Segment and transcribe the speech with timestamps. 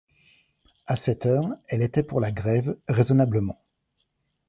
[0.87, 3.61] À cette heure, elle était pour la grève, raisonnablement.